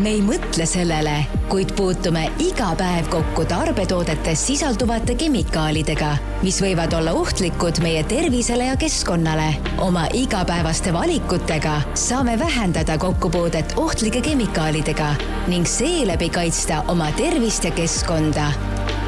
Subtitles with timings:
[0.00, 1.12] me ei mõtle sellele,
[1.50, 6.10] kuid puutume iga päev kokku tarbetoodetes sisalduvate kemikaalidega,
[6.44, 9.54] mis võivad olla ohtlikud meie tervisele ja keskkonnale.
[9.78, 15.14] oma igapäevaste valikutega saame vähendada kokkupuudet ohtlike kemikaalidega
[15.48, 18.52] ning seeläbi kaitsta oma tervist ja keskkonda.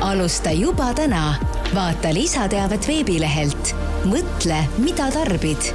[0.00, 1.34] alusta juba täna.
[1.74, 3.74] vaata lisateavet veebilehelt.
[4.04, 5.72] mõtle, mida tarbid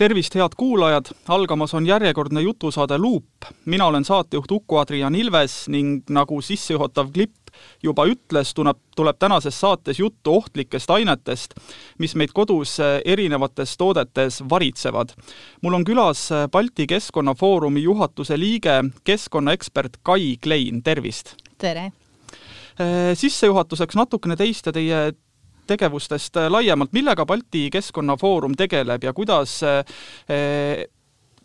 [0.00, 3.44] tervist, head kuulajad, algamas on järjekordne jutusaade Luup.
[3.64, 7.50] mina olen saatejuht Uku-Adrian Ilves ning nagu sissejuhatav klipp
[7.82, 11.54] juba ütles, tuleb, tuleb tänases saates juttu ohtlikest ainetest,
[11.98, 15.12] mis meid kodus erinevates toodetes varitsevad.
[15.62, 21.36] mul on külas Balti Keskkonnafoorumi juhatuse liige, keskkonnaekspert Kai Klein, tervist!
[21.58, 21.92] tere!
[23.14, 25.10] sissejuhatuseks natukene teist ja teie
[25.70, 29.84] tegevustest äh, laiemalt, millega Balti Keskkonnafoorum tegeleb ja kuidas äh,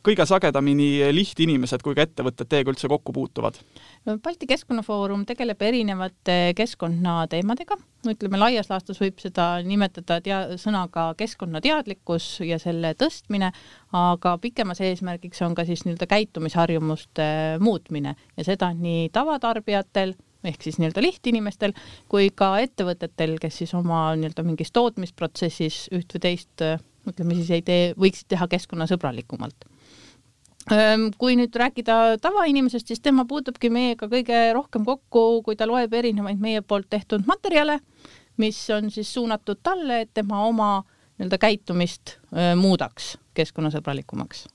[0.06, 3.58] kõige sagedamini lihtinimesed kui ka ettevõtted teiega üldse kokku puutuvad?
[4.06, 7.78] no Balti Keskkonnafoorum tegeleb erinevate keskkonnateemadega,
[8.12, 13.52] ütleme, laias laastus võib seda nimetada tea-, sõnaga keskkonnateadlikkus ja selle tõstmine,
[13.96, 17.28] aga pikemas eesmärgiks on ka siis nii-öelda käitumisharjumuste
[17.64, 20.16] muutmine ja seda nii tavatarbijatel
[20.50, 21.76] ehk siis nii-öelda lihtinimestel
[22.12, 26.66] kui ka ettevõtetel, kes siis oma nii-öelda mingis tootmisprotsessis üht või teist
[27.10, 29.68] ütleme siis ei tee, võiksid teha keskkonnasõbralikumalt.
[31.22, 36.42] kui nüüd rääkida tavainimesest, siis tema puutubki meiega kõige rohkem kokku, kui ta loeb erinevaid
[36.42, 37.80] meie poolt tehtud materjale,
[38.42, 40.72] mis on siis suunatud talle, et tema oma
[41.20, 42.18] nii-öelda käitumist
[42.58, 44.48] muudaks keskkonnasõbralikumaks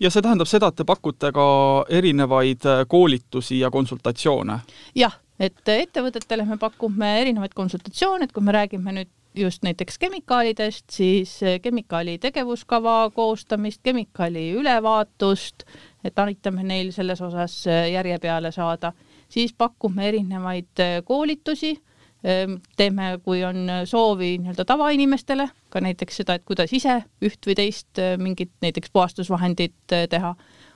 [0.00, 1.46] ja see tähendab seda, et te pakute ka
[1.88, 4.60] erinevaid äh, koolitusi ja konsultatsioone?
[4.98, 10.86] jah, et ettevõtetele me pakume erinevaid konsultatsioone, et kui me räägime nüüd just näiteks kemikaalidest,
[10.90, 15.64] siis äh, kemikaali tegevuskava koostamist, kemikaali ülevaatust,
[16.04, 18.92] et aitame neil selles osas äh, järje peale saada,
[19.28, 21.76] siis pakume erinevaid koolitusi
[22.24, 23.56] Ehm, teeme, kui on
[23.88, 28.92] soovi nii-öelda tavainimestele, ka näiteks seda, et kuidas ise üht või teist eh, mingit näiteks
[28.94, 30.34] puhastusvahendit eh, teha,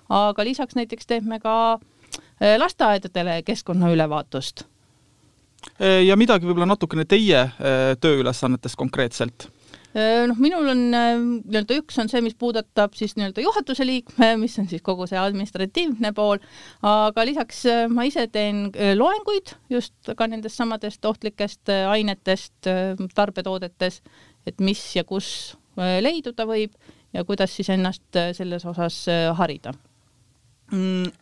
[0.09, 1.57] aga lisaks näiteks teeme ka
[2.41, 4.69] eh, lasteaedadele keskkonnaülevaatust.
[5.81, 7.39] ja midagi võib-olla natukene teie
[8.01, 9.47] tööülesannetest konkreetselt?
[9.95, 14.33] Äh, noh, minul on äh, nii-öelda üks on see, mis puudutab siis nii-öelda juhatuse liikme,
[14.41, 16.43] mis on siis kogu see administratiivne pool,
[16.83, 22.67] aga lisaks äh, ma ise teen loenguid just ka nendest samadest ohtlikest ainetest
[23.15, 24.01] tarbetoodetes,
[24.47, 26.75] et mis ja kus leiduda võib
[27.15, 29.01] ja kuidas siis ennast selles osas
[29.39, 29.73] harida.
[29.73, 29.94] Mm,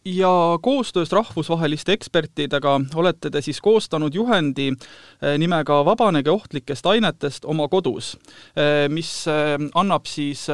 [0.05, 7.67] ja koostöös rahvusvaheliste ekspertidega olete te siis koostanud juhendi eh, nimega Vabanege ohtlikest ainetest oma
[7.69, 8.19] kodus,
[8.57, 10.47] eh, mis eh, annab siis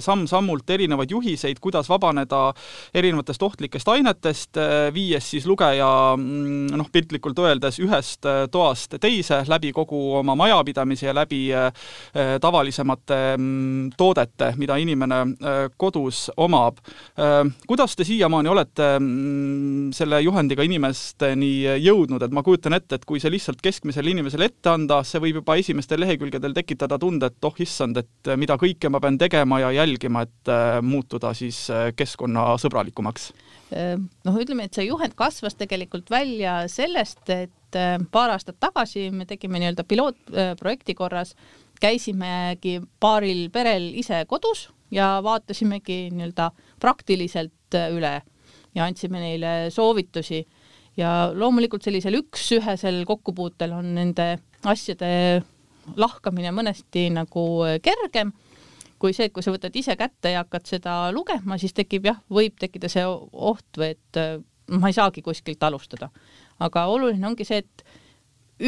[0.00, 2.54] samm-sammult erinevaid juhiseid, kuidas vabaneda
[2.94, 4.58] erinevatest ohtlikest ainetest,
[4.94, 11.14] viies siis lugeja mm, noh, piltlikult öeldes ühest toast teise läbi kogu oma majapidamise ja
[11.14, 11.48] läbi
[12.40, 15.20] tavalisemate mm, toodete, mida inimene
[15.76, 16.78] kodus omab.
[17.66, 23.06] kuidas te te siiamaani olete mm, selle juhendiga inimesteni jõudnud, et ma kujutan ette, et
[23.08, 27.48] kui see lihtsalt keskmisele inimesele ette anda, see võib juba esimestel lehekülgedel tekitada tunde, et
[27.48, 31.90] oh issand, et mida kõike ma pean tegema ja jälgima, et äh, muutuda siis äh,
[31.96, 33.32] keskkonnasõbralikumaks?
[33.74, 39.24] noh, ütleme, et see juhend kasvas tegelikult välja sellest, et äh, paar aastat tagasi me
[39.26, 41.32] tegime nii-öelda pilootprojekti korras,
[41.80, 48.14] käisimegi paaril perel ise kodus ja vaatasimegi nii-öelda praktiliselt äh, üle
[48.74, 50.42] ja andsime neile soovitusi
[50.98, 55.42] ja loomulikult sellisel üks-ühesel kokkupuutel on nende asjade
[56.00, 58.32] lahkamine mõnesti nagu äh, kergem
[59.04, 62.20] kui see, et kui sa võtad ise kätte ja hakkad seda lugema, siis tekib jah,
[62.32, 64.38] võib tekkida see oht või et äh,
[64.72, 66.08] ma ei saagi kuskilt alustada.
[66.62, 67.84] aga oluline ongi see, et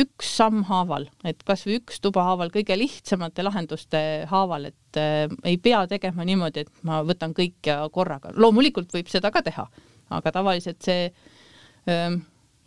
[0.02, 5.58] üks samm haaval, et kasvõi üks tuba haaval, kõige lihtsamate lahenduste haaval, et äh, ei
[5.62, 8.32] pea tegema niimoodi, et ma võtan kõik ja korraga.
[8.34, 9.66] loomulikult võib seda ka teha,
[10.16, 12.16] aga tavaliselt see äh,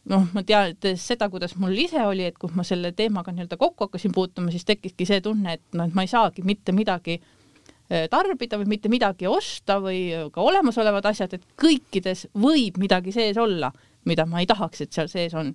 [0.09, 3.87] noh, ma teades seda, kuidas mul ise oli, et kui ma selle teemaga nii-öelda kokku
[3.87, 8.07] hakkasin puutuma, siis tekkiski see tunne, et noh, et ma ei saagi mitte midagi äh,
[8.11, 13.71] tarbida või mitte midagi osta või ka olemasolevad asjad, et kõikides võib midagi sees olla,
[14.05, 15.53] mida ma ei tahaks, et seal sees on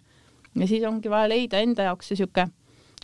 [0.55, 2.53] ja siis ongi vaja leida enda jaoks see niisugune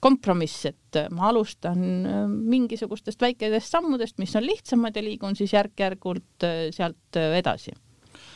[0.01, 5.55] kompromiss, et äh, ma alustan äh, mingisugustest väikestest sammudest, mis on lihtsamad ja liigun siis
[5.57, 7.77] järk-järgult äh, sealt edasi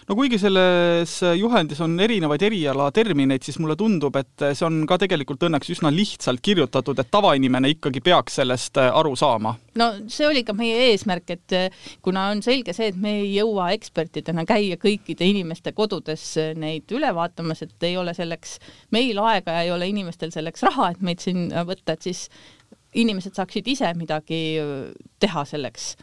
[0.08, 5.46] no kuigi selles juhendis on erinevaid erialatermineid, siis mulle tundub, et see on ka tegelikult
[5.48, 9.54] õnneks üsna lihtsalt kirjutatud, et tavainimene ikkagi peaks sellest aru saama.
[9.80, 11.56] no see oli ka meie eesmärk, et
[12.04, 16.26] kuna on selge see, et me ei jõua ekspertidena käia kõikide inimeste kodudes
[16.60, 18.58] neid üle vaatamas, et ei ole selleks
[18.94, 22.26] meil aega ja ei ole inimestel selleks raha, et meid siin võtta, et siis
[22.94, 24.40] inimesed saaksid ise midagi
[25.22, 25.94] teha selleks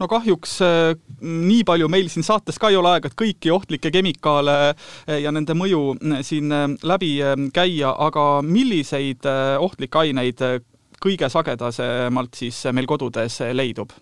[0.00, 3.92] no kahjuks äh, nii palju meil siin saates ka ei ole aega, et kõiki ohtlikke
[3.94, 6.52] kemikaale äh, ja nende mõju äh, siin
[6.82, 7.16] läbi
[7.54, 9.26] käia, aga milliseid
[9.60, 10.42] ohtlikke aineid
[11.02, 13.92] kõige sagedasemalt siis meil kodudes leidub?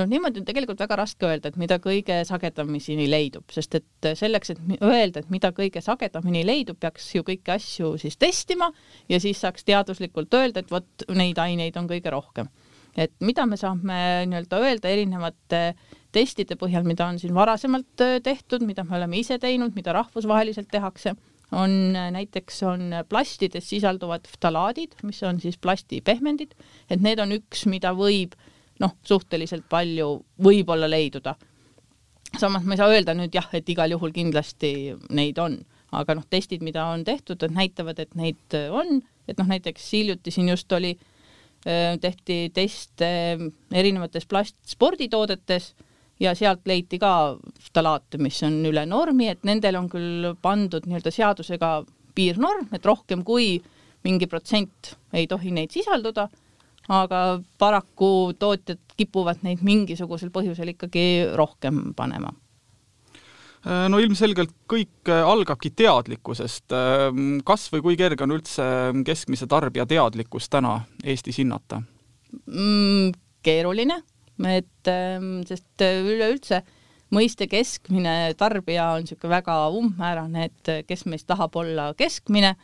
[0.00, 4.54] noh, niimoodi on tegelikult väga raske öelda, et mida kõige sagedamini leidub, sest et selleks,
[4.54, 8.70] et öelda, et mida kõige sagedamini leidub, peaks ju kõiki asju siis testima
[9.12, 12.48] ja siis saaks teaduslikult öelda, et vot neid aineid on kõige rohkem
[12.96, 13.98] et mida me saame
[14.28, 15.62] nii-öelda öelda erinevate
[16.12, 20.68] testide põhjal, mida on siin varasemalt äh, tehtud, mida me oleme ise teinud, mida rahvusvaheliselt
[20.72, 21.14] tehakse,
[21.56, 26.52] on äh, näiteks on plastides sisalduvad ftalaadid, mis on siis plastipehmendid,
[26.90, 28.36] et need on üks, mida võib
[28.82, 31.36] noh, suhteliselt palju võib-olla leiduda.
[32.38, 35.58] samas ma ei saa öelda nüüd jah, et igal juhul kindlasti neid on,
[35.92, 40.48] aga noh, testid, mida on tehtud, näitavad, et neid on, et noh, näiteks hiljuti siin
[40.48, 41.11] just oli äh, Äh,
[41.62, 43.08] tehti teste
[43.70, 45.68] erinevates plastsporditoodetes
[46.22, 47.36] ja sealt leiti ka
[47.68, 51.72] ftalaate, mis on üle normi, et nendel on küll pandud nii-öelda seadusega
[52.14, 53.56] piirnorm, et rohkem kui
[54.02, 56.28] mingi protsent ei tohi neid sisalduda,
[56.90, 61.06] aga paraku tootjad kipuvad neid mingisugusel põhjusel ikkagi
[61.38, 62.32] rohkem panema.
[62.34, 62.51] Äh,
[63.62, 66.72] no ilmselgelt kõik äh, algabki teadlikkusest.
[66.74, 67.08] Äh,
[67.46, 68.64] kas või kui kerge on üldse
[69.06, 71.82] keskmise tarbija teadlikkust täna Eestis hinnata
[72.46, 73.12] mm,?
[73.42, 73.96] keeruline,
[74.46, 76.60] et ähm, sest üleüldse
[77.12, 82.54] mõiste keskmine tarbija on niisugune väga umbmäärane, et kes meist tahab olla keskmine,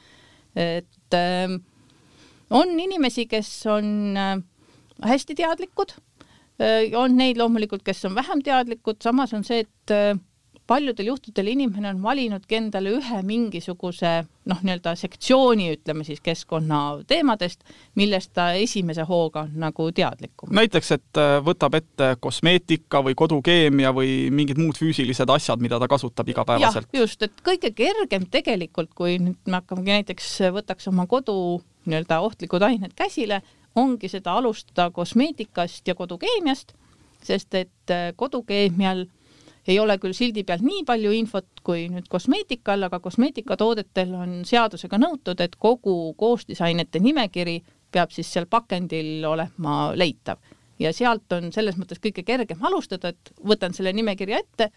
[0.54, 1.58] et ähm,
[2.54, 4.14] on inimesi, kes on
[5.02, 5.96] hästi teadlikud,
[7.02, 10.22] on neid loomulikult, kes on vähem teadlikud, samas on see, et
[10.68, 14.10] paljudel juhtudel inimene on valinudki endale ühe mingisuguse
[14.48, 17.64] noh, nii-öelda sektsiooni, ütleme siis keskkonnateemadest,
[18.00, 20.52] millest ta esimese hooga on nagu teadlikum.
[20.56, 25.88] näiteks, et äh, võtab ette kosmeetika või kodukeemia või mingid muud füüsilised asjad, mida ta
[25.88, 26.88] kasutab igapäevaselt.
[26.92, 32.64] just, et kõige kergem tegelikult, kui nüüd me hakkamegi näiteks, võtaks oma kodu nii-öelda ohtlikud
[32.64, 33.42] ained käsile,
[33.76, 36.74] ongi seda alustada kosmeetikast ja kodukeemiast,
[37.24, 39.06] sest et äh, kodukeemial
[39.68, 45.00] ei ole küll sildi peal nii palju infot kui nüüd kosmeetikal, aga kosmeetikatoodetel on seadusega
[45.00, 47.58] nõutud, et kogu koostisainete nimekiri
[47.92, 50.40] peab siis seal pakendil olema leitav.
[50.78, 54.70] Ja sealt on selles mõttes kõige kergem alustada, et võtan selle nimekirja ette,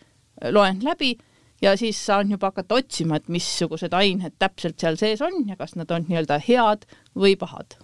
[0.49, 1.13] loen läbi
[1.61, 5.77] ja siis saan juba hakata otsima, et missugused ained täpselt seal sees on ja kas
[5.77, 7.77] nad on nii-öelda head või pahad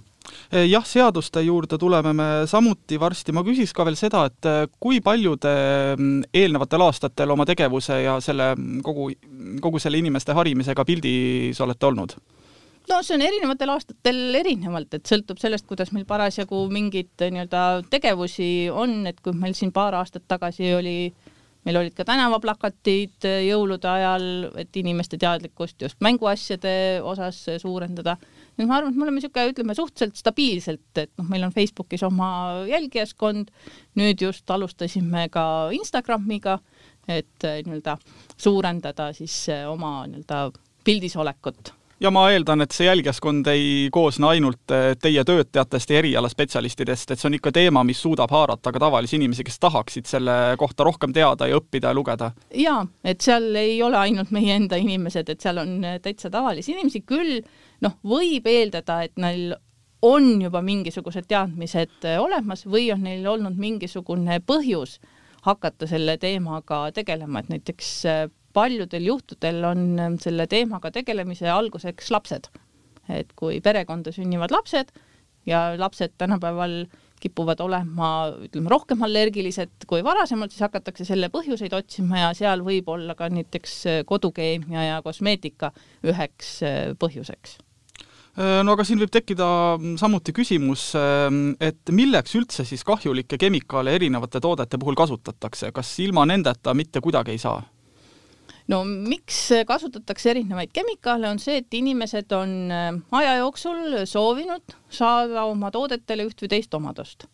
[0.68, 5.02] jah, seaduste juurde tuleme me samuti varsti, ma küsiks ka veel seda, et eh, kui
[5.04, 5.54] palju te
[5.98, 9.10] mm, eelnevatel aastatel oma tegevuse ja selle mm, kogu,
[9.64, 12.18] kogu selle inimeste harimisega pildis olete olnud?
[12.88, 17.64] no see on erinevatel aastatel erinevalt, et sõltub sellest, kuidas meil parasjagu mingeid eh, nii-öelda
[17.92, 21.00] tegevusi on, et kui meil siin paar aastat tagasi oli
[21.68, 28.16] meil olid ka tänavaplakatid jõulude ajal, et inimeste teadlikkust just mänguasjade osas suurendada
[28.58, 32.04] nüüd ma arvan, et me oleme niisugune, ütleme suhteliselt stabiilselt, et noh, meil on Facebookis
[32.08, 32.30] oma
[32.70, 33.52] jälgijaskond,
[34.00, 35.46] nüüd just alustasime ka
[35.78, 36.58] Instagramiga,
[37.08, 37.98] et eh, nii-öelda
[38.36, 40.48] suurendada siis eh, oma nii-öelda
[40.88, 47.12] pildisolekut ja ma eeldan, et see jälgijaskond ei koosne ainult eh, teie töötajatest ja erialaspetsialistidest,
[47.12, 50.86] et see on ikka teema, mis suudab haarata ka tavalisi inimesi, kes tahaksid selle kohta
[50.88, 52.32] rohkem teada ja õppida ja lugeda.
[52.54, 57.04] jaa, et seal ei ole ainult meie enda inimesed, et seal on täitsa tavalisi inimesi,
[57.08, 57.42] küll
[57.82, 59.56] noh, võib eeldada, et neil
[60.06, 65.00] on juba mingisugused teadmised äh, olemas või on neil olnud mingisugune põhjus
[65.48, 67.92] hakata selle teemaga tegelema, et näiteks
[68.58, 72.50] paljudel juhtudel on äh, selle teemaga tegelemise alguseks lapsed.
[73.08, 74.90] et kui perekonda sünnivad lapsed
[75.48, 76.82] ja lapsed tänapäeval
[77.22, 78.10] kipuvad olema,
[78.46, 83.30] ütleme, rohkem allergilised kui varasemalt, siis hakatakse selle põhjuseid otsima ja seal võib olla ka
[83.32, 85.72] näiteks kodukeemia ja kosmeetika
[86.06, 86.60] üheks
[87.00, 87.56] põhjuseks
[88.38, 89.46] Äh, no aga siin võib tekkida
[89.80, 95.96] mm, samuti küsimus, ähm, et milleks üldse siis kahjulikke kemikaale erinevate toodete puhul kasutatakse, kas
[96.06, 97.64] ilma nendeta mitte kuidagi ei saa?
[98.68, 105.48] No miks kasutatakse erinevaid kemikaale, on see, et inimesed on äh, aja jooksul soovinud saada
[105.48, 107.28] oma toodetele üht või teist omadust.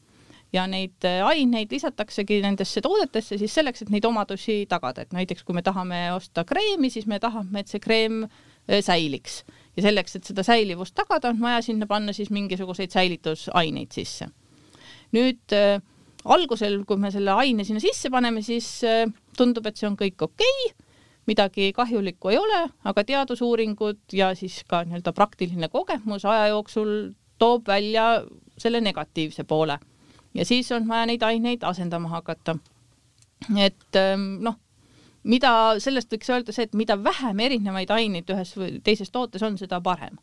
[0.53, 5.55] ja neid aineid lisataksegi nendesse toodetesse siis selleks, et neid omadusi tagada, et näiteks kui
[5.57, 8.27] me tahame osta kreemi, siis me tahame, et see kreem
[8.69, 9.41] säiliks
[9.77, 14.29] ja selleks, et seda säilivust tagada, on vaja sinna panna siis mingisuguseid säilitusaineid sisse.
[15.13, 15.81] nüüd äh,
[16.25, 19.05] algusel, kui me selle aine sinna sisse paneme, siis äh,
[19.37, 20.82] tundub, et see on kõik okei okay,,
[21.25, 27.67] midagi kahjulikku ei ole, aga teadusuuringud ja siis ka nii-öelda praktiline kogemus aja jooksul toob
[27.67, 28.23] välja
[28.57, 29.79] selle negatiivse poole
[30.33, 32.57] ja siis on vaja neid aineid asendama hakata.
[33.57, 34.55] et ähm, noh,
[35.23, 39.57] mida sellest võiks öelda see, et mida vähem erinevaid aineid ühes või teises tootes on,
[39.57, 40.17] seda parem.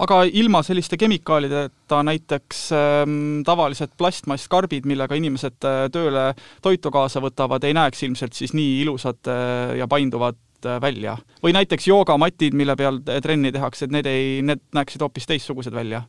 [0.00, 3.16] Aga ilma selliste kemikaalideta näiteks ähm,
[3.46, 6.30] tavalised plastmasskarbid, millega inimesed äh, tööle
[6.64, 11.18] toitu kaasa võtavad, ei näeks ilmselt siis nii ilusad äh, ja painduvad äh, välja.
[11.42, 16.06] või näiteks joogamatid, mille peal trenni tehakse, et need ei, need näeksid hoopis teistsugused välja?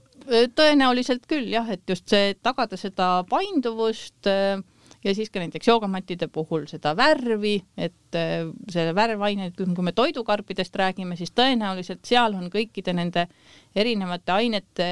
[0.55, 4.61] tõenäoliselt küll jah, et just see, tagada seda painduvust äh,
[5.03, 10.75] ja siis ka näiteks joogamattide puhul seda värvi, et äh, selle värvained, kui me toidukarpidest
[10.75, 13.27] räägime, siis tõenäoliselt seal on kõikide nende
[13.75, 14.87] erinevate ainete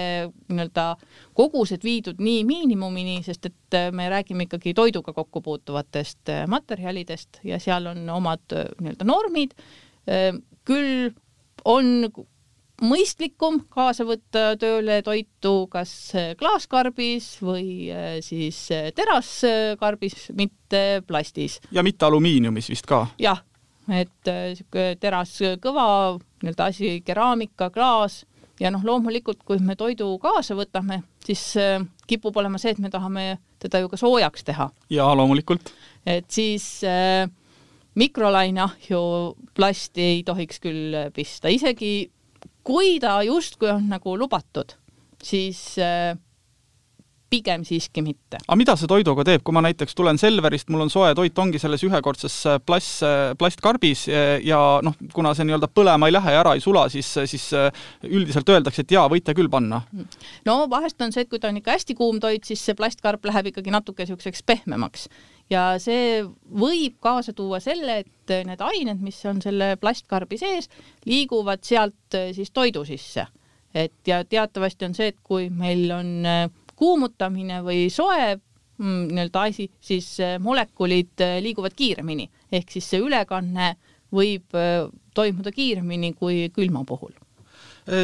[0.49, 0.87] nii-öelda
[1.37, 7.43] kogused viidud nii miinimumini, sest et äh, me räägime ikkagi toiduga kokku puutuvatest äh, materjalidest
[7.47, 9.53] ja seal on omad nii-öelda normid.
[10.65, 11.11] küll
[11.65, 12.07] on
[12.85, 15.91] mõistlikum kaasa võtta tööle toitu kas
[16.39, 21.59] klaaskarbis või äh, siis äh, teraskarbis, mitte plastis.
[21.71, 23.05] ja mitte alumiiniumis vist ka?
[23.19, 23.43] jah,
[23.89, 25.85] et äh, sihuke teras kõva
[26.43, 28.23] nii-öelda asi, keraamika, klaas
[28.59, 31.53] ja noh, loomulikult, kui me toidu kaasa võtame, siis
[32.07, 34.69] kipub olema see, et me tahame teda ju ka soojaks teha.
[34.91, 35.73] jaa, loomulikult.
[36.05, 37.27] et siis äh,
[37.99, 39.01] mikrolaineahju
[39.55, 42.09] plasti ei tohiks küll pista, isegi
[42.69, 44.75] kui ta justkui on nagu lubatud,
[45.25, 46.13] siis äh,
[47.29, 48.39] pigem siiski mitte.
[48.45, 51.61] aga mida see toiduga teeb, kui ma näiteks tulen Selverist, mul on soe toit, ongi
[51.61, 56.43] selles ühekordses äh, plast, äh, plastkarbis ja noh, kuna see nii-öelda põlema ei lähe ja
[56.43, 57.49] ära ei sula, siis, siis
[58.07, 59.81] üldiselt öeldakse, et jaa, võite küll panna.
[60.47, 63.25] no vahest on see, et kui ta on ikka hästi kuum toit, siis see plastkarp
[63.29, 65.09] läheb ikkagi natuke niisuguseks pehmemaks
[65.49, 66.21] ja see
[66.61, 70.69] võib kaasa tuua selle, et need ained, mis on selle plastkarbi sees,
[71.09, 73.27] liiguvad sealt siis toidu sisse.
[73.73, 76.25] et ja teatavasti on see, et kui meil on
[76.79, 82.29] kuumutamine või soe mm, nii-öelda asi, siis eh, molekulid liiguvad kiiremini.
[82.51, 83.73] Ehk siis see ülekanne
[84.15, 84.55] võib
[85.13, 87.13] toimuda kiiremini kui külma puhul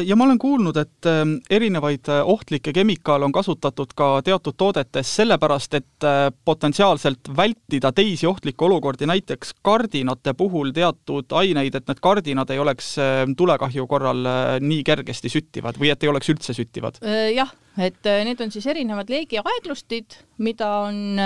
[0.06, 5.12] ja ma olen kuulnud, et ähm, erinevaid äh, ohtlikke kemikaale on kasutatud ka teatud toodetes
[5.20, 12.00] sellepärast, et äh, potentsiaalselt vältida teisi ohtlikke olukordi, näiteks kardinate puhul teatud aineid, et need
[12.02, 16.56] kardinad ei oleks ähm, tulekahju korral äh, nii kergesti süttivad või et ei oleks üldse
[16.56, 16.98] süttivad?
[17.34, 17.50] jah,
[17.82, 21.20] et need on siis erinevad leegiaeglustid, mida on,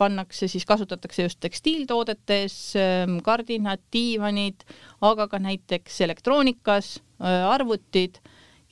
[0.00, 4.64] pannakse siis, kasutatakse just tekstiiltoodetes, ähm, kardinad, diivanid,
[5.04, 8.20] aga ka näiteks elektroonikas arvutid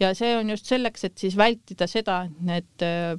[0.01, 2.23] ja see on just selleks, et siis vältida seda,
[2.55, 3.19] et äh,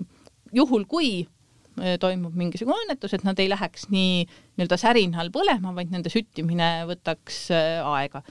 [0.55, 5.91] juhul, kui äh, toimub mingisugune õnnetus, et nad ei läheks nii nii-öelda särinal põlema, vaid
[5.93, 8.23] nende süttimine võtaks aega.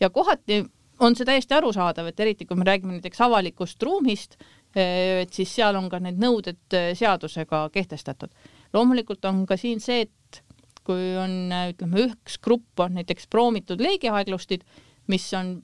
[0.00, 0.62] ja kohati
[1.00, 4.36] on see täiesti arusaadav, et eriti kui me räägime näiteks avalikust ruumist,
[4.76, 8.30] et siis seal on ka need nõuded seadusega kehtestatud.
[8.76, 10.42] loomulikult on ka siin see, et
[10.84, 14.64] kui on, ütleme, üks grupp on näiteks proomitud leegiaeglustid,
[15.10, 15.58] mis on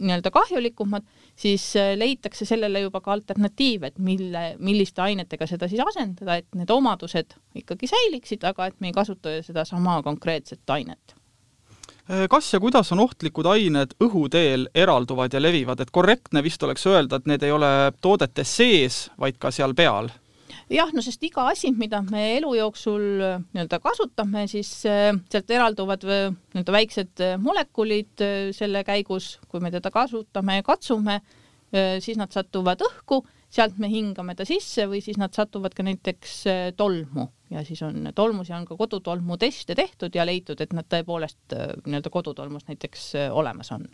[0.00, 5.82] nii-öelda kahjulikumad, siis äh, leitakse sellele juba ka alternatiiv, et mille, milliste ainetega seda siis
[5.84, 11.14] asendada, et need omadused ikkagi säiliksid, aga et me ei kasuta sedasama konkreetset ainet
[12.10, 16.86] äh, kas ja kuidas on ohtlikud ained õhuteel eralduvad ja levivad, et korrektne vist oleks
[16.90, 20.10] öelda, et need ei ole toodete sees, vaid ka seal peal?
[20.70, 25.50] Jah, no sest iga asi, mida me elu jooksul äh, nii-öelda kasutame, siis äh, sealt
[25.50, 28.24] eralduvad äh, nii-öelda väiksed molekulid
[28.56, 31.20] selle käigus, kui me teda kasutame ja katsume,
[32.02, 36.32] siis nad satuvad õhku, sealt me hingame ta sisse või siis nad satuvad ka näiteks
[36.74, 37.28] tolmu.
[37.54, 41.54] Ja siis on tolmus ja on ka kodutolmu teste tehtud ja leitud, et nad tõepoolest
[41.84, 43.86] nii-öelda kodutolmus näiteks olemas on.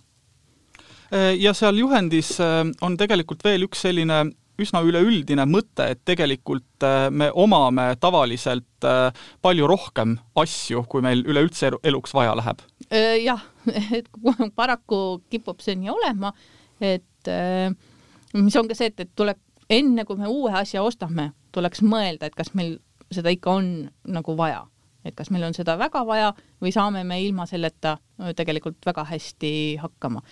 [1.37, 4.23] Ja seal juhendis on tegelikult veel üks selline
[4.63, 9.11] üsna üleüldine mõte, et tegelikult äh, me omame tavaliselt äh,
[9.45, 12.63] palju rohkem asju, kui meil üleüldse eluks vaja läheb.
[12.89, 13.43] Äh, jah,
[13.99, 14.09] et
[14.57, 16.33] paraku kipub see nii olema,
[16.81, 17.31] et
[18.37, 19.41] mis on ka see, et, et tuleb
[19.73, 22.77] enne, kui me uue asja ostame, tuleks mõelda, et kas meil
[23.13, 23.71] seda ikka on
[24.13, 24.65] nagu vaja,
[25.07, 26.33] et kas meil on seda väga vaja
[26.63, 27.97] või saame me ilma selleta
[28.37, 29.51] tegelikult väga hästi
[29.83, 30.23] hakkama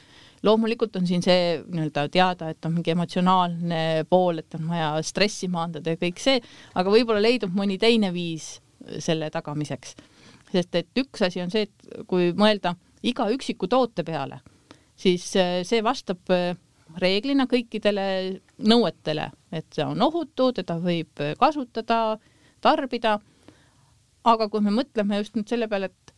[0.45, 5.49] loomulikult on siin see nii-öelda teada, et on mingi emotsionaalne pool, et on vaja stressi
[5.53, 6.41] maandada ja kõik see,
[6.75, 8.59] aga võib-olla leidub mõni teine viis
[8.99, 9.95] selle tagamiseks.
[10.53, 14.41] sest et üks asi on see, et kui mõelda iga üksiku toote peale,
[14.97, 16.55] siis äh, see vastab äh,
[17.01, 18.07] reeglina kõikidele
[18.63, 22.19] nõuetele, et see on ohutu, teda võib kasutada,
[22.61, 23.19] tarbida.
[24.25, 26.15] aga kui me mõtleme just nüüd selle peale, et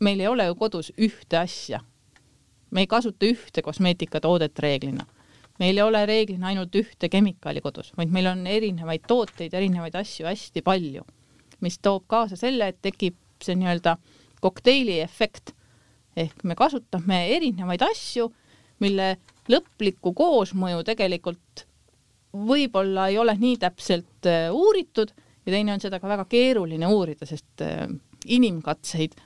[0.00, 1.82] meil ei ole ju kodus ühte asja,
[2.70, 5.06] me ei kasuta ühte kosmeetikatoodet reeglina,
[5.58, 10.28] meil ei ole reeglina ainult ühte kemikaali kodus, vaid meil on erinevaid tooteid, erinevaid asju
[10.28, 11.04] hästi palju,
[11.64, 13.96] mis toob kaasa selle, et tekib see nii-öelda
[14.42, 15.54] kokteili efekt.
[16.18, 18.28] Ehk me kasutame erinevaid asju,
[18.82, 19.16] mille
[19.50, 21.64] lõplikku koosmõju tegelikult
[22.32, 25.12] võib-olla ei ole nii täpselt äh, uuritud
[25.46, 27.86] ja teine on seda ka väga keeruline uurida, sest äh,
[28.26, 29.16] inimkatseid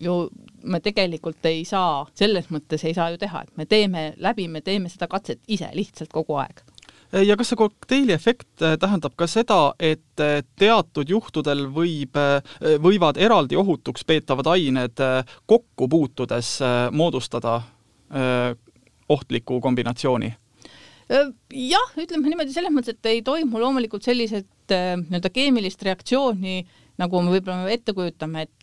[0.00, 0.28] ju
[0.62, 4.60] me tegelikult ei saa, selles mõttes ei saa ju teha, et me teeme läbi, me
[4.64, 6.64] teeme seda katset ise lihtsalt kogu aeg
[7.24, 10.20] ja kas see kokteili efekt äh, tähendab ka seda, et
[10.60, 12.18] teatud juhtudel võib,
[12.84, 15.00] võivad eraldi ohutuks peetavad ained
[15.48, 16.58] kokku puutudes
[16.92, 17.62] moodustada
[19.08, 20.34] ohtliku kombinatsiooni?
[21.08, 26.60] jah, ütleme niimoodi selles mõttes, et ei toimu loomulikult sellised nii-öelda keemilist reaktsiooni,
[27.00, 28.57] nagu me võib-olla ette kujutame, et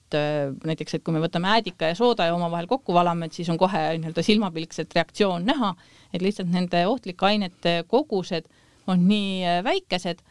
[0.66, 3.60] näiteks, et kui me võtame äädika ja sooda ja omavahel kokku valame, et siis on
[3.62, 5.74] kohe nii-öelda silmapilkselt reaktsioon näha,
[6.14, 8.50] et lihtsalt nende ohtlike ainete kogused
[8.88, 10.22] on nii väikesed,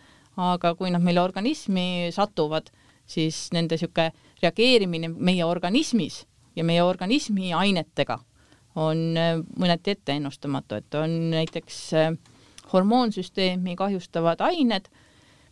[0.40, 2.70] aga kui nad meile organismi satuvad,
[3.06, 4.10] siis nende niisugune
[4.42, 6.24] reageerimine meie organismis
[6.56, 8.18] ja meie organismi ainetega
[8.80, 12.14] on äh, mõneti etteennustamatu, et on näiteks äh,
[12.72, 14.88] hormoonsüsteemi kahjustavad ained,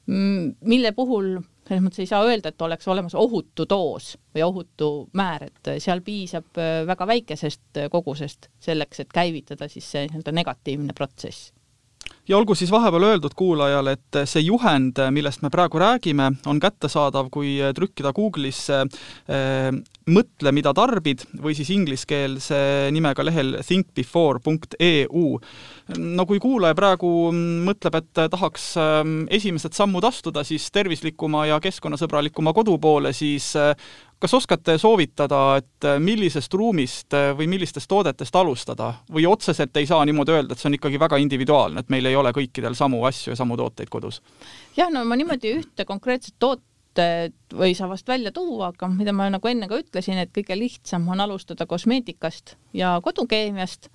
[0.07, 1.37] mille puhul
[1.69, 6.03] selles mõttes ei saa öelda, et oleks olemas ohutu doos või ohutu määr, et seal
[6.05, 11.53] piisab äh, väga väikesest kogusest selleks, et käivitada siis see nii-öelda negatiivne protsess
[12.29, 17.31] ja olgu siis vahepeal öeldud kuulajale, et see juhend, millest me praegu räägime, on kättesaadav,
[17.35, 19.73] kui trükkida Google'isse äh,
[20.11, 25.27] mõtle, mida tarbid või siis ingliskeelse nimega lehel thinkbefore.eu.
[25.99, 32.55] no kui kuulaja praegu mõtleb, et tahaks ähm, esimesed sammud astuda siis tervislikuma ja keskkonnasõbralikuma
[32.55, 33.75] kodu poole, siis äh,
[34.23, 39.89] kas oskate soovitada, et äh, millisest ruumist äh, või millistest toodetest alustada või otseselt ei
[39.89, 43.03] saa niimoodi öelda, et see on ikkagi väga individuaalne, et meil ei ole kõikidel samu
[43.09, 44.21] asju ja samu tooteid kodus?
[44.77, 47.09] jah, no ma niimoodi ühte konkreetset toote
[47.57, 51.09] või sa vast välja tuua, aga mida ma nagu enne ka ütlesin, et kõige lihtsam
[51.11, 53.91] on alustada kosmeetikast ja kodukeemiast.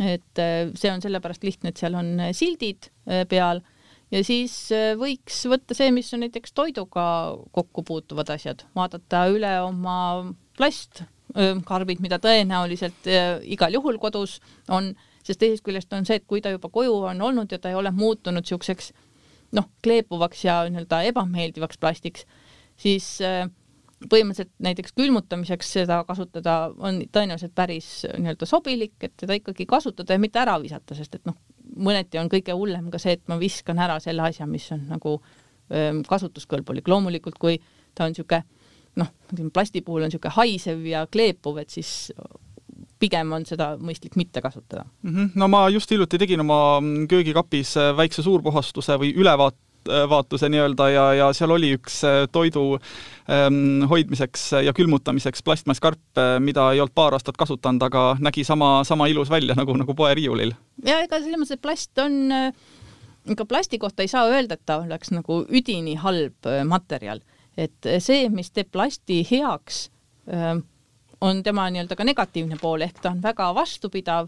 [0.00, 2.88] et äh, see on sellepärast lihtne, et seal on sildid
[3.28, 3.60] peal
[4.14, 7.06] ja siis äh, võiks võtta see, mis on näiteks toiduga
[7.56, 9.98] kokku puutuvad asjad, vaadata üle oma
[10.58, 14.38] plastkarbid, mida tõenäoliselt äh, igal juhul kodus
[14.68, 14.94] on,
[15.26, 17.78] sest teisest küljest on see, et kui ta juba koju on olnud ja ta ei
[17.78, 18.92] ole muutunud niisuguseks
[19.56, 22.26] noh, kleepuvaks ja nii-öelda ebameeldivaks plastiks,
[22.78, 23.46] siis äh,
[24.04, 30.22] põhimõtteliselt näiteks külmutamiseks seda kasutada on tõenäoliselt päris nii-öelda sobilik, et teda ikkagi kasutada ja
[30.22, 31.38] mitte ära visata, sest et noh,
[31.76, 35.16] mõneti on kõige hullem ka see, et ma viskan ära selle asja, mis on nagu
[35.18, 36.88] öö, kasutuskõlbulik.
[36.88, 37.58] loomulikult, kui
[37.94, 38.44] ta on niisugune
[38.96, 39.12] noh,
[39.52, 42.08] plasti puhul on niisugune haisev ja kleepuv, et siis
[43.00, 45.14] pigem on seda mõistlik mitte kasutada mm.
[45.14, 45.30] -hmm.
[45.34, 49.65] no ma just hiljuti tegin oma köögikapis väikse suurpuhastuse või ülevaate
[50.08, 52.78] vaatuse nii-öelda ja, ja seal oli üks äh, toidu
[53.30, 58.80] ähm, hoidmiseks ja külmutamiseks plastmasskarp, äh, mida ei olnud paar aastat kasutanud, aga nägi sama,
[58.84, 60.54] sama ilus välja nagu, nagu poeriiulil.
[60.84, 64.66] ja ega selles mõttes, et plast on ega äh, plasti kohta ei saa öelda, et
[64.66, 67.22] ta oleks nagu üdini halb materjal,
[67.56, 69.86] et see, mis teeb plasti heaks,
[71.22, 74.26] on tema nii-öelda ka negatiivne pool, ehk ta on väga vastupidav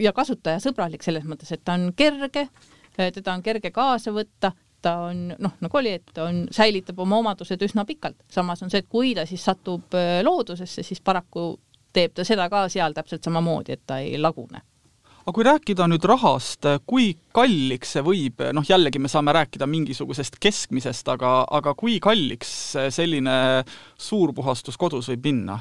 [0.00, 4.94] ja kasutajasõbralik selles mõttes, et ta on kerge, Äh, teda on kerge kaasa võtta, ta
[5.10, 8.88] on noh, nagu oli, et on, säilitab oma omadused üsna pikalt, samas on see, et
[8.88, 11.52] kui ta siis satub äh, loodusesse, siis paraku
[11.92, 14.62] teeb ta seda ka seal täpselt samamoodi, et ta ei lagune
[15.20, 20.40] aga kui rääkida nüüd rahast, kui kalliks see võib, noh jällegi me saame rääkida mingisugusest
[20.42, 22.50] keskmisest, aga, aga kui kalliks
[22.90, 23.36] selline
[24.00, 25.60] suurpuhastus kodus võib minna?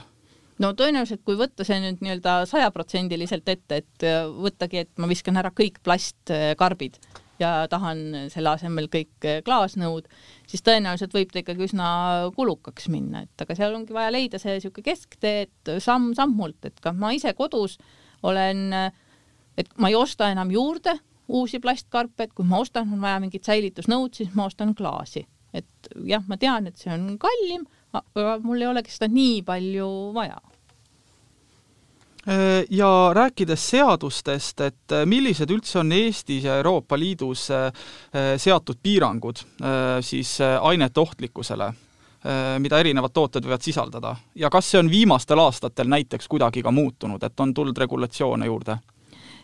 [0.60, 4.06] No tõenäoliselt, kui võtta see nüüd nii-öelda sajaprotsendiliselt ette, et
[4.43, 7.00] võttagi, et ma viskan ära kõik plastkarbid
[7.39, 10.08] ja tahan selle asemel kõik eh, klaasnõud,
[10.50, 11.89] siis tõenäoliselt võib ta ikkagi üsna
[12.36, 16.93] kulukaks minna, et aga seal ongi vaja leida see niisugune kesktee, et samm-sammult, et ka
[16.95, 17.78] ma ise kodus
[18.28, 18.67] olen,
[19.60, 20.98] et ma ei osta enam juurde
[21.30, 25.28] uusi plastkarpe, et kui ma ostan, on vaja mingit säilitusnõud, siis ma ostan klaasi.
[25.54, 29.89] et jah, ma tean, et see on kallim, aga mul ei olegi seda nii palju
[30.13, 30.38] vaja
[32.28, 37.71] Äh, ja rääkides seadustest, et äh, millised üldse on Eestis ja Euroopa Liidus äh,
[38.38, 39.39] seatud piirangud
[40.02, 41.69] siis ainete ohtlikkusele,
[42.60, 47.23] mida erinevad tooted võivad sisaldada ja kas see on viimastel aastatel näiteks kuidagi ka muutunud,
[47.23, 48.75] et on tulnud regulatsioone juurde?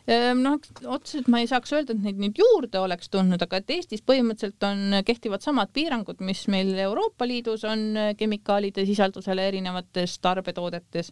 [0.05, 3.71] Ehm, noh, otseselt ma ei saaks öelda, et neid nüüd juurde oleks tulnud, aga et
[3.73, 7.87] Eestis põhimõtteliselt on, kehtivad samad piirangud, mis meil Euroopa Liidus on
[8.17, 11.09] kemikaalide sisaldusele erinevates tarbetoodetes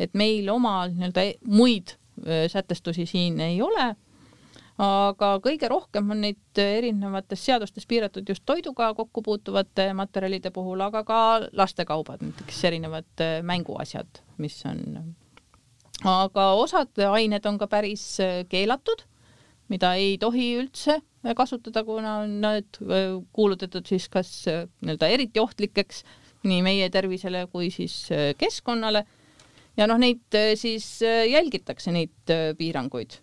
[0.00, 1.96] et meil oma nii-öelda e-, muid
[2.52, 3.94] sätestusi siin ei ole.
[4.80, 11.02] aga kõige rohkem on neid erinevates seadustes piiratud just toiduga kokku puutuvate materjalide puhul, aga
[11.04, 11.18] ka
[11.52, 14.80] lastekaubad, näiteks erinevad mänguasjad, mis on.
[16.06, 18.04] Aga osad ained on ka päris
[18.48, 19.04] keelatud,
[19.68, 21.00] mida ei tohi üldse
[21.36, 22.78] kasutada, kuna need
[23.36, 26.04] kuulutatud siis kas nii-öelda eriti ohtlikeks
[26.48, 28.06] nii meie tervisele kui siis
[28.40, 29.04] keskkonnale
[29.80, 33.20] ja noh, neid äh, siis äh, jälgitakse, neid äh, piiranguid.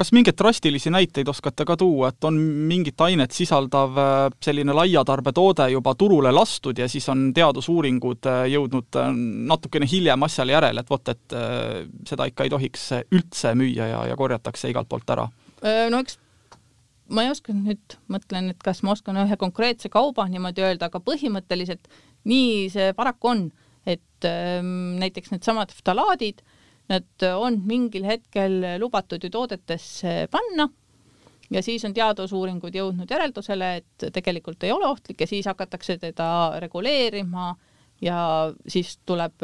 [0.00, 2.36] Kas mingeid drastilisi näiteid oskate ka tuua, et on
[2.70, 3.98] mingit ainet sisaldav
[4.40, 9.00] selline laiatarbetoode juba turule lastud ja siis on teadusuuringud jõudnud
[9.50, 11.36] natukene hiljem asjale järele, et vot, et
[12.08, 15.28] seda ikka ei tohiks üldse müüa ja, ja korjatakse igalt poolt ära?
[15.92, 16.16] no eks
[17.12, 21.02] ma ei oska nüüd, mõtlen, et kas ma oskan ühe konkreetse kauba niimoodi öelda, aga
[21.04, 21.90] põhimõtteliselt
[22.30, 23.50] nii see paraku on
[23.88, 26.42] et ähm, näiteks needsamad ftalaadid,
[26.90, 30.68] nad on mingil hetkel lubatud ju toodetesse panna.
[31.50, 36.28] Ja siis on teadusuuringud jõudnud järeldusele, et tegelikult ei ole ohtlik ja siis hakatakse teda
[36.62, 37.56] reguleerima
[38.02, 38.20] ja
[38.70, 39.42] siis tuleb,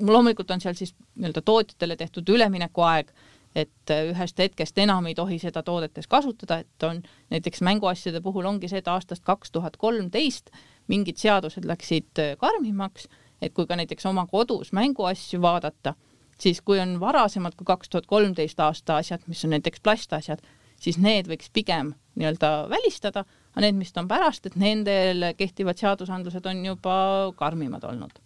[0.00, 3.12] loomulikult on seal siis nii-öelda tootjatele tehtud üleminekuaeg,
[3.52, 8.72] et ühest hetkest enam ei tohi seda toodetes kasutada, et on näiteks mänguasjade puhul ongi
[8.72, 10.48] see, et aastast kaks tuhat kolmteist
[10.88, 13.10] mingid seadused läksid karmimaks
[13.42, 15.94] et kui ka näiteks oma kodus mänguasju vaadata,
[16.40, 20.42] siis kui on varasemalt kui kaks tuhat kolmteist aasta asjad, mis on näiteks plastasjad,
[20.80, 26.46] siis need võiks pigem nii-öelda välistada, aga need, mis on pärast, et nendel kehtivad seadusandlused
[26.46, 26.98] on juba
[27.36, 28.20] karmimad olnud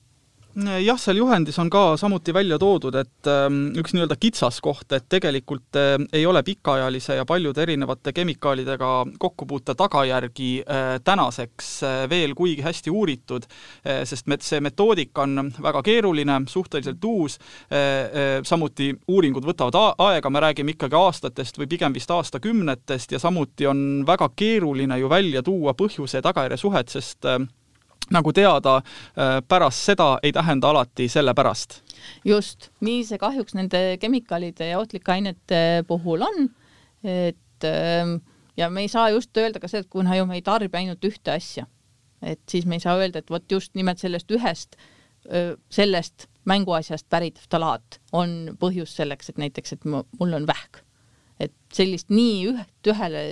[0.56, 5.76] jah, seal juhendis on ka samuti välja toodud, et ähm, üks nii-öelda kitsaskoht, et tegelikult
[5.76, 12.64] äh, ei ole pikaajalise ja paljude erinevate kemikaalidega kokkupuute tagajärgi äh, tänaseks äh, veel kuigi
[12.64, 13.44] hästi uuritud,
[14.04, 17.36] sest see metoodika on väga keeruline, suhteliselt uus,
[18.46, 24.04] samuti uuringud võtavad aega, me räägime ikkagi aastatest või pigem vist aastakümnetest ja samuti on
[24.06, 27.30] väga keeruline ju välja tuua põhjuse ja tagajärje suhet, sest
[28.14, 28.76] nagu teada,
[29.16, 31.80] äh, pärast seda ei tähenda alati sellepärast.
[32.24, 36.50] just, nii see kahjuks nende kemikaalide ja ohtlike ainete puhul on,
[37.02, 38.18] et ähm,
[38.56, 41.04] ja me ei saa just öelda ka seda, et kuna ju me ei tarbi ainult
[41.04, 41.66] ühte asja,
[42.22, 44.78] et siis me ei saa öelda, et vot just nimelt sellest ühest,
[45.70, 50.82] sellest mänguasjast pärit ftalaat on põhjus selleks, et näiteks, et mul on vähk.
[51.40, 53.22] et sellist nii üht ühele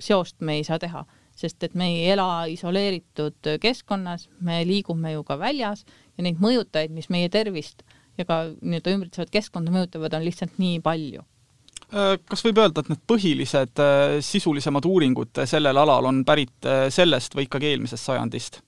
[0.00, 1.02] seost me ei saa teha
[1.42, 5.84] sest et me ei ela isoleeritud keskkonnas, me liigume ju ka väljas
[6.16, 7.82] ja neid mõjutajaid, mis meie tervist
[8.18, 11.22] ja ka nii-öelda ümbritsevat keskkonda mõjutavad, on lihtsalt nii palju
[11.92, 16.86] äh, kas võib öelda, et need põhilised äh, sisulisemad uuringud sellel alal on pärit äh,
[16.92, 18.62] sellest või ikkagi eelmisest sajandist?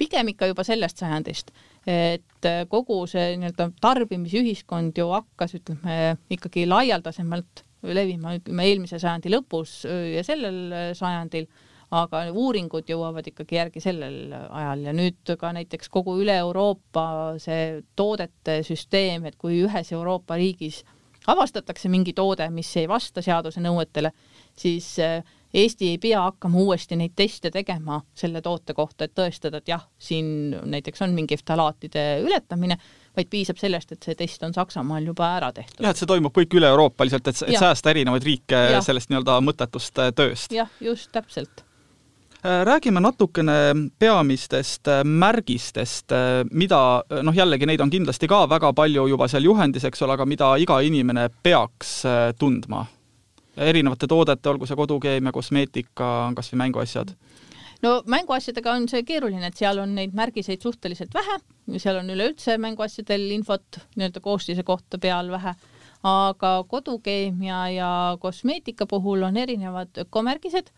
[0.00, 1.50] pigem ikka juba sellest sajandist,
[1.84, 9.82] et kogu see nii-öelda tarbimisühiskond ju hakkas, ütleme, ikkagi laialdasemalt levima, ütleme eelmise sajandi lõpus
[9.84, 11.44] ja sellel sajandil
[11.90, 17.04] aga uuringud jõuavad ikkagi järgi sellel ajal ja nüüd ka näiteks kogu üle Euroopa
[17.42, 20.84] see toodete süsteem, et kui ühes Euroopa riigis
[21.26, 24.12] avastatakse mingi toode, mis ei vasta seaduse nõuetele,
[24.56, 29.58] siis eh, Eesti ei pea hakkama uuesti neid teste tegema selle toote kohta, et tõestada,
[29.58, 32.76] et jah, siin näiteks on mingi ftalaatide ületamine,
[33.18, 35.82] vaid piisab sellest, et see test on Saksamaal juba ära tehtud.
[35.82, 38.78] jah, et see toimub kõik üle-euroopaliselt, et, et säästa erinevaid riike ja.
[38.86, 40.54] sellest nii-öelda mõttetust tööst.
[40.54, 41.64] jah, just, täpselt
[42.42, 49.06] räägime natukene peamistest äh, märgistest, äh, mida noh, jällegi neid on kindlasti ka väga palju
[49.12, 52.02] juba seal juhendis, eks ole, aga mida iga inimene peaks
[52.38, 52.86] tundma?
[53.60, 57.10] erinevate toodete, olgu see kodukeemia, kosmeetika, kas või mänguasjad.
[57.82, 61.36] No mänguasjadega on see keeruline, et seal on neid märgiseid suhteliselt vähe,
[61.76, 65.52] seal on üleüldse mänguasjadel infot nii-öelda koostise kohta peal vähe,
[66.06, 70.72] aga kodukeemia ja kosmeetika puhul on erinevad ökomärgised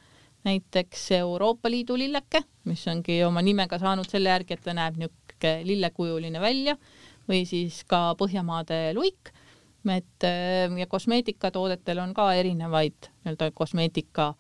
[0.45, 5.55] näiteks Euroopa Liidu lilleke, mis ongi oma nimega saanud selle järgi, et ta näeb niisugune
[5.67, 6.77] lillekujuline välja
[7.29, 9.33] või siis ka Põhjamaade luik,
[9.91, 14.33] et ähm, ja kosmeetikatoodetel on ka erinevaid nii-öelda kosmeetika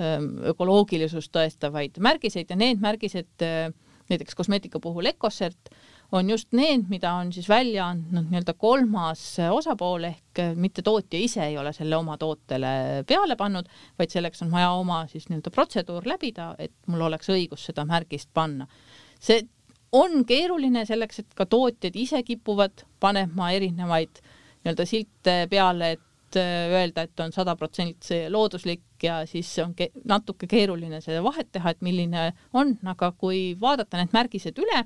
[0.00, 3.70] ähm, ökoloogilisust tõestavaid märgiseid ja need märgised äh,
[4.10, 5.70] näiteks kosmeetika puhul Ecocert
[6.12, 11.44] on just need, mida on siis välja andnud nii-öelda kolmas osapool ehk mitte tootja ise
[11.46, 16.06] ei ole selle oma tootele peale pannud, vaid selleks on vaja oma siis nii-öelda protseduur
[16.08, 18.68] läbida, et mul oleks õigus seda märgist panna.
[19.22, 19.40] see
[19.92, 24.22] on keeruline selleks, et ka tootjad ise kipuvad panema erinevaid
[24.62, 29.90] nii-öelda silte peale, et äh, öelda, et on sada protsenti looduslik ja siis on ke
[30.08, 34.84] natuke keeruline seda vahet teha, et milline on, aga kui vaadata need märgised üle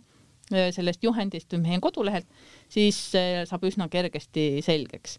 [0.51, 2.29] sellest juhendist või meie kodulehelt,
[2.73, 5.19] siis äh, saab üsna kergesti selgeks.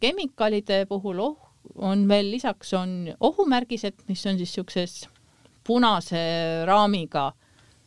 [0.00, 1.38] kemikaalide puhul oh,
[1.80, 5.08] on veel lisaks on ohumärgised, mis on siis niisuguses
[5.64, 6.20] punase
[6.68, 7.30] raamiga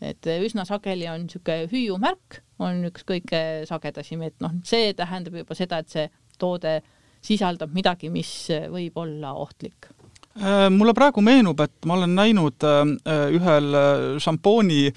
[0.02, 5.58] et üsna sageli on niisugune hüüumärk, on üks kõige sagedasem, et noh, see tähendab juba
[5.58, 6.08] seda, et see
[6.42, 6.80] toode
[7.26, 8.30] sisaldab midagi, mis
[8.74, 9.97] võib olla ohtlik äh,
[10.70, 12.84] mulle praegu meenub, et ma olen näinud äh,
[13.34, 14.92] ühel äh, šampooni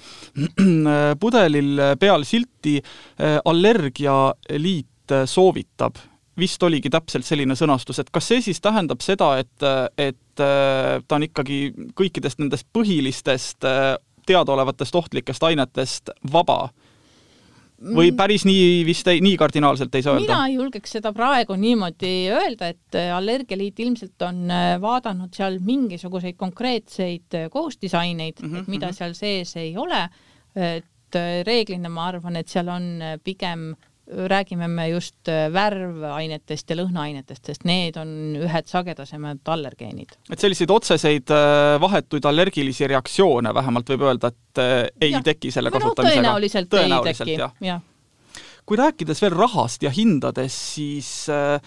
[1.21, 2.77] pudelil peal silti
[3.45, 5.97] Allergialiit soovitab.
[6.39, 9.65] vist oligi täpselt selline sõnastus, et kas see siis tähendab seda, et,
[9.99, 13.67] et ta on ikkagi kõikidest nendest põhilistest
[14.25, 16.69] teadaolevatest ohtlikest ainetest vaba?
[17.81, 18.17] Või mm.
[18.17, 20.27] päris nii vist ei, nii kardinaalselt ei saa öelda?
[20.27, 25.57] mina ei julgeks seda praegu niimoodi öelda, et äh, Allergialiit ilmselt on äh, vaadanud seal
[25.65, 28.69] mingisuguseid konkreetseid äh, koostisaineid mm, -hmm.
[28.69, 28.97] mida mhm.
[28.99, 30.07] seal sees ei ole.
[30.55, 31.15] et
[31.47, 33.69] reeglina ma arvan, et seal on pigem
[34.11, 40.15] räägime me just äh, värvainetest ja lõhnaainetest, sest need on ühed sagedasemad allergeenid.
[40.29, 45.23] et selliseid otseseid äh, vahetuid allergilisi reaktsioone vähemalt võib öelda, et äh, ei ja.
[45.23, 46.27] teki selle kasutamisega no,?
[46.27, 47.79] tõenäoliselt, tõenäoliselt ei teki, jah ja.
[48.65, 51.57] kui rääkides veel rahast ja hindadest, siis äh,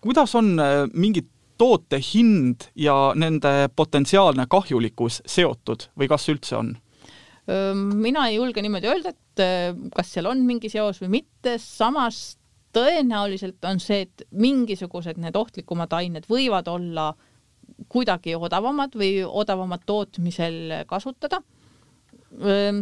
[0.00, 0.54] kuidas on
[0.94, 1.28] mingid
[1.60, 6.76] toote hind ja nende potentsiaalne kahjulikkus seotud või kas üldse on?
[7.50, 9.42] Mina ei julge niimoodi öelda, et
[9.96, 12.38] kas seal on mingi seos või mitte, samas
[12.76, 17.10] tõenäoliselt on see, et mingisugused need ohtlikumad ained võivad olla
[17.90, 21.40] kuidagi odavamad või odavamad tootmisel kasutada.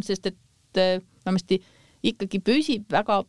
[0.02, 0.80] sest et
[1.24, 1.62] vähemasti
[2.02, 3.22] ikkagi püsib väga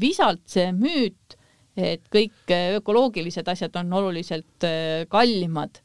[0.00, 1.36] visalt see müüt,
[1.76, 4.66] et kõik ökoloogilised asjad on oluliselt
[5.08, 5.82] kallimad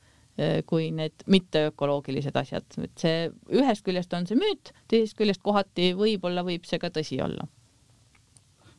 [0.66, 3.18] kui need mitteökoloogilised asjad, et see
[3.54, 7.46] ühest küljest on see müüt, teisest küljest kohati võib-olla võib see ka tõsi olla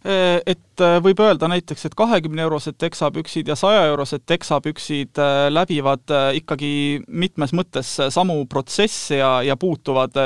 [0.02, 5.22] äh, et äh, võib öelda näiteks, et kahekümne eurosed teksapüksid ja saja eurosed teksapüksid
[5.54, 6.72] läbivad ikkagi
[7.06, 10.18] mitmes mõttes samu protsesse ja, ja puutuvad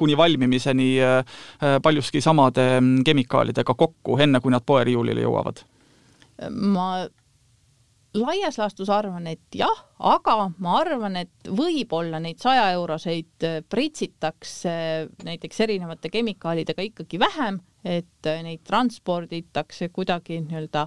[0.00, 0.94] kuni valmimiseni
[1.82, 5.66] paljuski samade mm, kemikaalidega kokku, enne kui nad poeriiulile jõuavad?
[6.48, 7.04] ma
[8.14, 14.72] laias laastus arvan, et jah, aga ma arvan, et võib-olla neid sajaeuroseid äh, pritsitakse
[15.26, 20.86] näiteks erinevate kemikaalidega ikkagi vähem, et äh, neid transporditakse kuidagi nii-öelda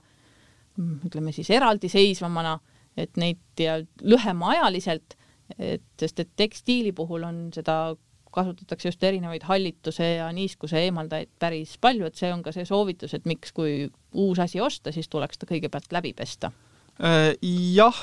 [0.77, 2.57] mm, ütleme siis eraldiseisvamana,
[2.97, 5.15] et neid ja lühemaajaliselt,
[5.57, 7.95] et sest et tekstiili puhul on seda
[8.33, 13.13] kasutatakse just erinevaid hallituse ja niiskuse eemaldajaid päris palju, et see on ka see soovitus,
[13.13, 16.49] et miks, kui uus asi osta, siis tuleks ta kõigepealt läbi pesta.
[16.49, 16.62] Äh,
[16.99, 17.99] jah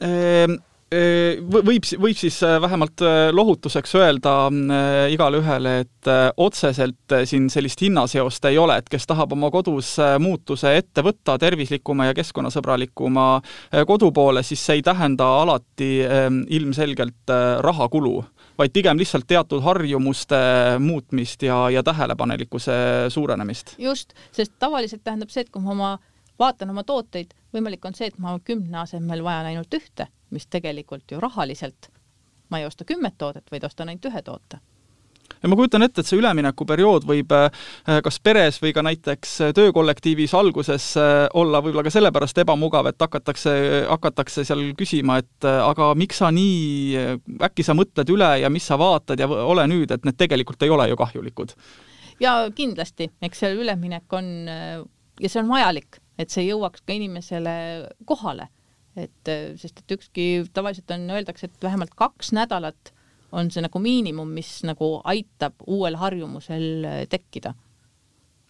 [0.00, 0.54] ehm,
[0.92, 3.00] äh, võib, võib siis äh, vähemalt
[3.32, 4.34] lohutuseks öelda
[5.12, 10.74] igale ühele, et otseselt siin sellist hinnaseost ei ole, et kes tahab oma kodus muutuse
[10.76, 13.26] ette võtta tervislikuma ja keskkonnasõbralikuma
[13.88, 17.32] kodu poole, siis see ei tähenda alati ehm, ilmselgelt
[17.64, 18.18] rahakulu,
[18.58, 20.38] vaid pigem lihtsalt teatud harjumuste
[20.82, 22.72] muutmist ja, ja tähelepanelikkuse
[23.08, 23.76] suurenemist.
[23.78, 25.92] just, sest tavaliselt tähendab see, et kui ma oma
[26.38, 31.10] vaatan oma tooteid, võimalik on see, et ma kümne asemel vajan ainult ühte, mis tegelikult
[31.10, 31.90] ju rahaliselt
[32.52, 34.60] ma ei osta kümmet toodet, vaid ostan ainult ühe toote
[35.42, 37.62] ja ma kujutan ette, et see üleminekuperiood võib äh,
[38.04, 43.54] kas peres või ka näiteks töökollektiivis alguses äh, olla võib-olla ka sellepärast ebamugav, et hakatakse,
[43.88, 47.06] hakatakse seal küsima, et äh, aga miks sa nii,
[47.48, 50.74] äkki sa mõtled üle ja mis sa vaatad ja ole nüüd, et need tegelikult ei
[50.74, 51.56] ole ju kahjulikud.
[52.20, 57.54] ja kindlasti, eks see üleminek on ja see on vajalik, et see jõuaks ka inimesele
[58.06, 58.48] kohale.
[58.96, 62.92] et sest, et ükski, tavaliselt on, öeldakse, et vähemalt kaks nädalat
[63.32, 67.54] on see nagu miinimum, mis nagu aitab uuel harjumusel tekkida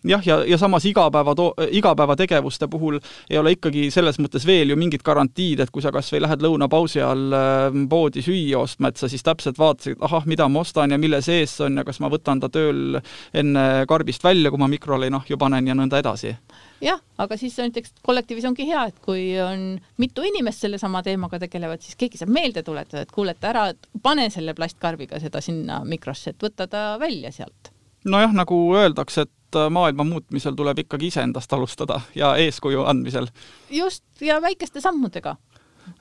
[0.09, 2.99] jah, ja, ja samas igapäeva to-, igapäevategevuste puhul
[3.31, 6.43] ei ole ikkagi selles mõttes veel ju mingit garantiid, et kui sa kas või lähed
[6.45, 10.95] lõunapausi all äh, poodi süüa ostma, et sa siis täpselt vaatasid, ahah, mida ma ostan
[10.95, 13.01] ja mille sees see on ja kas ma võtan ta tööl
[13.35, 16.35] enne karbist välja, kui ma mikrole nahju panen ja nõnda edasi
[16.83, 21.83] jah, aga siis näiteks kollektiivis ongi hea, et kui on mitu inimest sellesama teemaga tegelevad,
[21.85, 23.69] siis keegi saab meelde tuletada, et kuule, et ära
[24.03, 27.71] pane selle plastkarbiga seda sinna mikrosse, et võta ta välja sealt.
[28.05, 33.29] nojah, nagu öeldakse, et et äh, maailma muutmisel tuleb ikkagi iseendast alustada ja eeskuju andmisel.
[33.71, 35.37] just, ja väikeste sammudega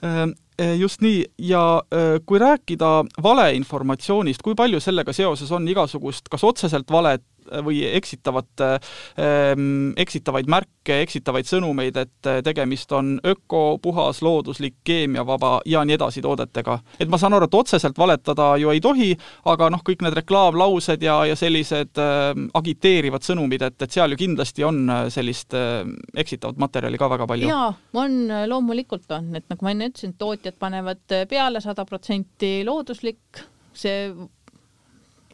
[0.03, 0.21] äh,
[0.61, 1.83] äh, just nii, ja
[2.25, 7.23] kui rääkida valeinformatsioonist, kui palju sellega seoses on igasugust kas otseselt valet
[7.65, 15.83] või eksitavat ähm,, eksitavaid märke, eksitavaid sõnumeid, et tegemist on öko, puhas, looduslik, keemiavaba ja
[15.85, 16.79] nii edasi toodetega.
[16.99, 19.11] et ma saan aru, et otseselt valetada ju ei tohi,
[19.51, 24.21] aga noh, kõik need reklaamlaused ja, ja sellised äh, agiteerivad sõnumid, et, et seal ju
[24.23, 25.81] kindlasti on sellist äh,
[26.15, 27.49] eksitavat materjali ka väga palju.
[27.51, 33.43] jaa, on, loomulikult on, et nagu ma enne ütlesin, tootjad panevad peale sada protsenti looduslik,
[33.73, 34.11] see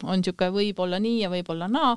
[0.04, 1.94] on niisugune võib-olla nii ja võib-olla naa,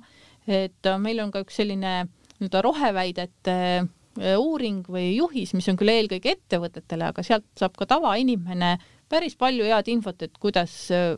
[0.48, 1.96] et äh, meil on ka üks selline
[2.40, 7.90] nii-öelda roheväidete äh, uuring või juhis, mis on küll eelkõige ettevõtetele, aga sealt saab ka
[7.94, 8.78] tavainimene
[9.12, 11.14] päris palju head infot, et kuidas äh,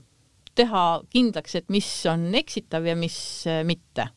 [0.55, 3.15] teha kindlaks, et mis on eksitav ja mis
[3.65, 4.11] mitte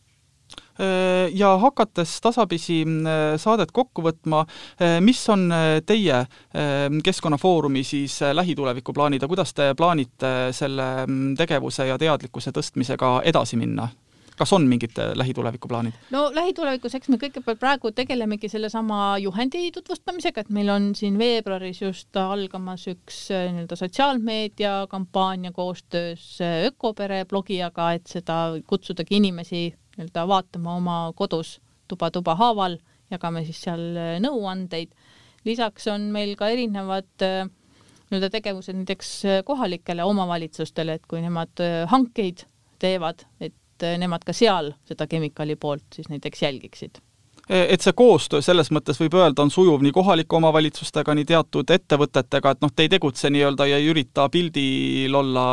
[1.32, 4.42] ja hakates tasapisi äh, saadet kokku võtma,
[4.76, 5.48] äh, mis on
[5.86, 6.24] teie
[7.04, 13.56] Keskkonnafoorumi siis lähituleviku plaanid ja kuidas te plaanite selle mm, tegevuse ja teadlikkuse tõstmisega edasi
[13.60, 13.88] minna?
[14.36, 15.96] kas on mingid lähituleviku plaanid?
[16.12, 21.80] no lähitulevikus, eks me kõigepealt praegu tegelemegi sellesama juhendi tutvustamisega, et meil on siin veebruaris
[21.82, 26.36] just algamas üks nii-öelda sotsiaalmeedia kampaania koostöös
[26.68, 31.56] Ökopere blogijaga, et seda kutsudagi inimesi nii-öelda vaatama oma kodus
[31.88, 32.78] tuba-tuba haaval,
[33.12, 34.92] jagame siis seal äh, nõuandeid.
[35.46, 37.46] lisaks on meil ka erinevad äh,
[38.10, 42.46] nii-öelda tegevused näiteks äh, kohalikele omavalitsustele, et kui nemad hankeid
[42.82, 47.00] teevad, et nemad ka seal seda kemikaali poolt siis näiteks jälgiksid
[47.48, 52.54] et see koostöö selles mõttes võib öelda, on sujuv nii kohalike omavalitsustega, nii teatud ettevõtetega,
[52.56, 55.44] et noh, te ei tegutse nii-öelda ja ei ürita pildil olla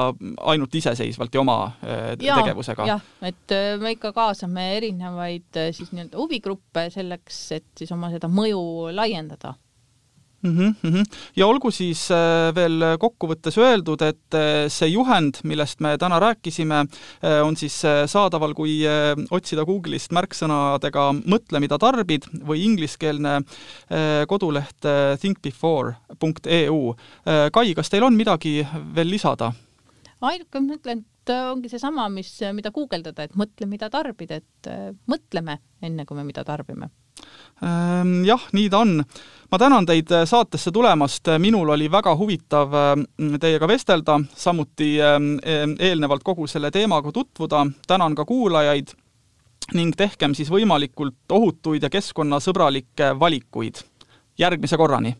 [0.53, 2.88] ainult iseseisvalt ja oma äh, ja, tegevusega?
[2.89, 8.32] jah, et äh, me ikka kaasame erinevaid siis nii-öelda huvigruppe selleks, et siis oma seda
[8.32, 8.63] mõju
[8.95, 9.53] laiendada
[10.43, 10.75] mm.
[10.84, 11.03] -hmm.
[11.36, 16.79] ja olgu siis äh, veel kokkuvõttes öeldud, et äh, see juhend, millest me täna rääkisime,
[17.23, 18.82] äh, on siis saadaval, kui
[19.32, 23.41] otsida Google'ist märksõnadega mõtle, mida tarbid või ingliskeelne
[24.27, 24.86] koduleht
[25.21, 26.79] thinkbefore.eu.
[27.53, 29.53] Kai, kas teil on midagi veel lisada?
[30.21, 34.73] ainuke, ma ütlen, et ongi seesama, mis, mida guugeldada, et mõtle, mida tarbid, et
[35.08, 36.89] mõtleme enne, kui me mida tarbime
[38.26, 39.04] jah, nii ta on.
[39.52, 45.38] ma tänan teid äh, saatesse tulemast, minul oli väga huvitav äh, teiega vestelda, samuti ähm,
[45.45, 48.95] ehm, eelnevalt kogu selle teemaga tutvuda, tänan ka kuulajaid
[49.73, 53.84] ning tehkem siis võimalikult ohutuid ja keskkonnasõbralikke valikuid.
[54.38, 55.15] järgmise korrani!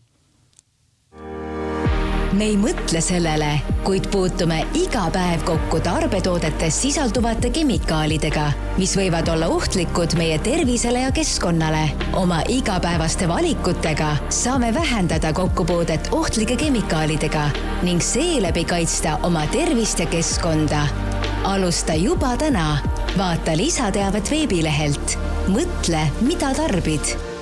[2.34, 3.48] Me ei mõtle sellele,
[3.86, 8.46] kuid puutume iga päev kokku tarbetoodetes sisalduvate kemikaalidega,
[8.78, 11.84] mis võivad olla ohtlikud meie tervisele ja keskkonnale.
[12.12, 17.50] oma igapäevaste valikutega saame vähendada kokkupuudet ohtlike kemikaalidega
[17.82, 20.86] ning seeläbi kaitsta oma tervist ja keskkonda.
[21.44, 22.78] alusta juba täna.
[23.18, 25.18] vaata lisateavet veebilehelt
[25.48, 27.33] mõtle, mida tarbid